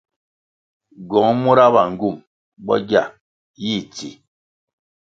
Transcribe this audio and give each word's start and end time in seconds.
Ywuong 1.01 1.33
mura 1.43 1.65
ba 1.73 1.83
ngywum 1.91 2.17
bo 2.65 2.75
gia 2.87 3.03
yih 3.63 3.83
tsi. 3.93 4.09